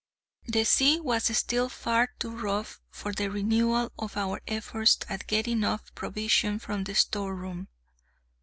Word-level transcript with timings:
The 0.47 0.63
sea 0.63 0.99
was 0.99 1.25
still 1.37 1.69
far 1.69 2.09
too 2.17 2.31
rough 2.35 2.81
for 2.89 3.13
the 3.13 3.29
renewal 3.29 3.91
of 3.99 4.17
our 4.17 4.41
efforts 4.47 4.97
at 5.07 5.27
getting 5.27 5.63
up 5.63 5.93
provision 5.93 6.57
from 6.57 6.85
the 6.85 6.95
storeroom. 6.95 7.67